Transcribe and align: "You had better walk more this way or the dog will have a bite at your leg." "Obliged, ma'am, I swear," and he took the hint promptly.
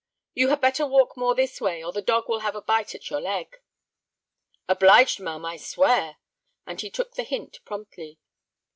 "You 0.33 0.47
had 0.49 0.61
better 0.61 0.87
walk 0.87 1.15
more 1.15 1.35
this 1.35 1.61
way 1.61 1.83
or 1.83 1.91
the 1.91 2.01
dog 2.01 2.27
will 2.27 2.39
have 2.39 2.55
a 2.55 2.61
bite 2.63 2.95
at 2.95 3.11
your 3.11 3.21
leg." 3.21 3.57
"Obliged, 4.67 5.19
ma'am, 5.19 5.45
I 5.45 5.57
swear," 5.57 6.17
and 6.65 6.81
he 6.81 6.89
took 6.89 7.13
the 7.13 7.23
hint 7.23 7.59
promptly. 7.65 8.17